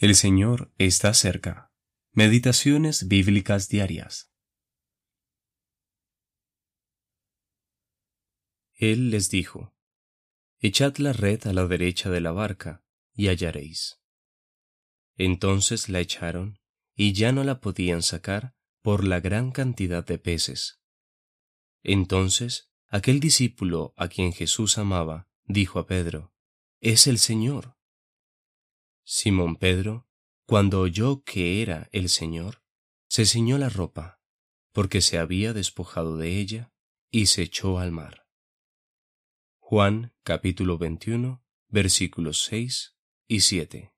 [0.00, 1.74] El Señor está cerca.
[2.12, 4.32] Meditaciones bíblicas diarias.
[8.72, 9.74] Él les dijo,
[10.58, 12.82] Echad la red a la derecha de la barca,
[13.12, 14.00] y hallaréis.
[15.16, 16.60] Entonces la echaron,
[16.94, 20.80] y ya no la podían sacar por la gran cantidad de peces.
[21.82, 26.32] Entonces aquel discípulo a quien Jesús amaba dijo a Pedro,
[26.80, 27.76] Es el Señor.
[29.12, 30.06] Simón Pedro,
[30.46, 32.62] cuando oyó que era el Señor,
[33.08, 34.22] se ciñó la ropa,
[34.70, 36.72] porque se había despojado de ella,
[37.10, 38.28] y se echó al mar.
[39.58, 43.92] Juan capítulo 21 versículos 6 y 7.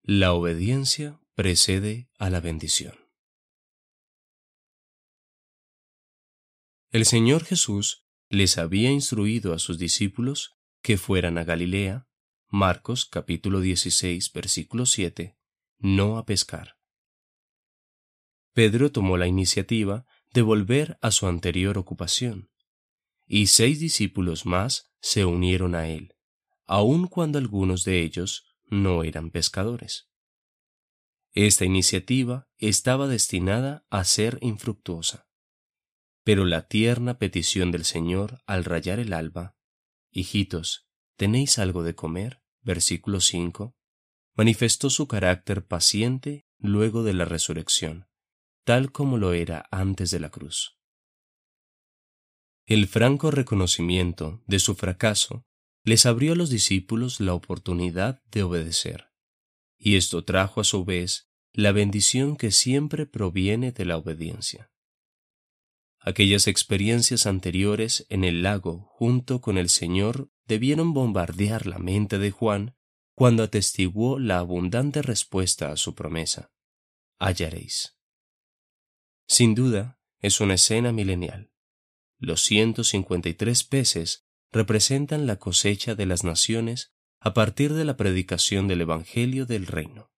[0.00, 2.98] La obediencia precede a la bendición.
[6.88, 12.08] El Señor Jesús les había instruido a sus discípulos que fueran a Galilea,
[12.48, 15.38] Marcos capítulo 16 versículo 7,
[15.78, 16.76] no a pescar.
[18.52, 22.50] Pedro tomó la iniciativa de volver a su anterior ocupación,
[23.26, 26.16] y seis discípulos más se unieron a él,
[26.66, 30.10] aun cuando algunos de ellos no eran pescadores.
[31.30, 35.28] Esta iniciativa estaba destinada a ser infructuosa.
[36.24, 39.56] Pero la tierna petición del Señor al rayar el alba
[40.14, 42.42] Hijitos, ¿tenéis algo de comer?
[42.60, 43.74] Versículo 5.
[44.34, 48.08] Manifestó su carácter paciente luego de la resurrección,
[48.64, 50.78] tal como lo era antes de la cruz.
[52.66, 55.46] El franco reconocimiento de su fracaso
[55.82, 59.08] les abrió a los discípulos la oportunidad de obedecer,
[59.78, 64.71] y esto trajo a su vez la bendición que siempre proviene de la obediencia.
[66.04, 72.32] Aquellas experiencias anteriores en el lago junto con el Señor debieron bombardear la mente de
[72.32, 72.74] Juan
[73.14, 76.50] cuando atestiguó la abundante respuesta a su promesa.
[77.20, 77.96] Hallaréis.
[79.28, 81.52] Sin duda, es una escena milenial.
[82.18, 88.80] Los 153 peces representan la cosecha de las naciones a partir de la predicación del
[88.80, 90.10] Evangelio del Reino.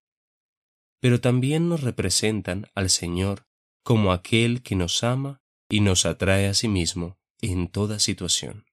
[1.01, 3.47] Pero también nos representan al Señor
[3.83, 8.65] como aquel que nos ama y nos atrae a sí mismo en toda situación.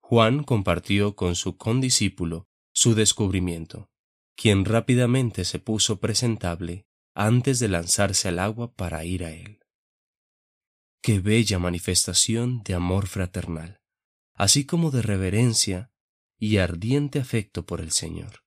[0.00, 3.90] Juan compartió con su condiscípulo su descubrimiento,
[4.36, 9.60] quien rápidamente se puso presentable antes de lanzarse al agua para ir a él.
[11.02, 13.80] Qué bella manifestación de amor fraternal,
[14.34, 15.92] así como de reverencia
[16.38, 18.44] y ardiente afecto por el Señor.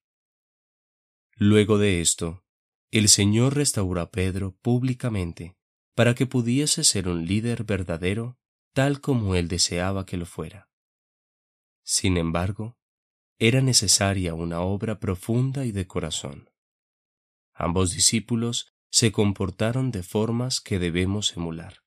[1.35, 2.45] Luego de esto,
[2.91, 5.57] el Señor restauró a Pedro públicamente
[5.95, 8.37] para que pudiese ser un líder verdadero
[8.73, 10.69] tal como él deseaba que lo fuera.
[11.83, 12.77] Sin embargo,
[13.39, 16.49] era necesaria una obra profunda y de corazón.
[17.53, 21.83] Ambos discípulos se comportaron de formas que debemos emular,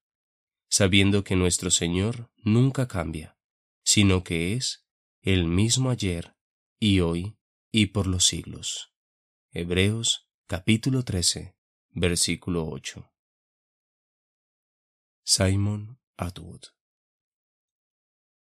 [0.70, 3.36] sabiendo que nuestro Señor nunca cambia,
[3.84, 4.86] sino que es
[5.20, 6.34] el mismo ayer
[6.78, 7.36] y hoy
[7.70, 8.94] y por los siglos.
[9.50, 11.54] Hebreos capítulo 13,
[11.90, 13.10] versículo 8.
[15.30, 16.68] Simon Atwood